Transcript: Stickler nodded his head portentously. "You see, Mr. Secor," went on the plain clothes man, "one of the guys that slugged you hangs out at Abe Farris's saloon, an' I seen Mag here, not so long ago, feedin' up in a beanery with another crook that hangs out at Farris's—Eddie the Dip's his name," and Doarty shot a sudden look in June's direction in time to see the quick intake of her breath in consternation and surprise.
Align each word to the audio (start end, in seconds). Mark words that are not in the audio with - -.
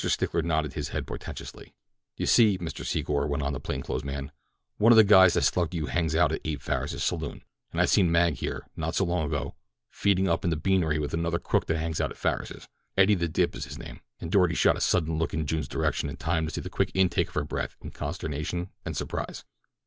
Stickler 0.09 0.41
nodded 0.41 0.73
his 0.73 0.89
head 0.89 1.05
portentously. 1.05 1.75
"You 2.17 2.25
see, 2.25 2.57
Mr. 2.57 2.83
Secor," 2.83 3.27
went 3.29 3.43
on 3.43 3.53
the 3.53 3.59
plain 3.59 3.83
clothes 3.83 4.03
man, 4.03 4.31
"one 4.79 4.91
of 4.91 4.95
the 4.95 5.03
guys 5.03 5.35
that 5.35 5.43
slugged 5.43 5.75
you 5.75 5.85
hangs 5.85 6.15
out 6.15 6.31
at 6.31 6.41
Abe 6.43 6.59
Farris's 6.59 7.03
saloon, 7.03 7.43
an' 7.71 7.79
I 7.79 7.85
seen 7.85 8.11
Mag 8.11 8.37
here, 8.37 8.65
not 8.75 8.95
so 8.95 9.05
long 9.05 9.27
ago, 9.27 9.53
feedin' 9.91 10.27
up 10.27 10.43
in 10.43 10.51
a 10.51 10.55
beanery 10.55 10.97
with 10.97 11.13
another 11.13 11.37
crook 11.37 11.67
that 11.67 11.77
hangs 11.77 12.01
out 12.01 12.09
at 12.09 12.17
Farris's—Eddie 12.17 13.13
the 13.13 13.27
Dip's 13.27 13.65
his 13.65 13.77
name," 13.77 13.99
and 14.19 14.31
Doarty 14.31 14.55
shot 14.55 14.75
a 14.75 14.81
sudden 14.81 15.19
look 15.19 15.35
in 15.35 15.45
June's 15.45 15.67
direction 15.67 16.09
in 16.09 16.17
time 16.17 16.47
to 16.47 16.51
see 16.51 16.61
the 16.61 16.69
quick 16.71 16.89
intake 16.95 17.27
of 17.27 17.35
her 17.35 17.43
breath 17.43 17.75
in 17.79 17.91
consternation 17.91 18.71
and 18.83 18.97
surprise. 18.97 19.45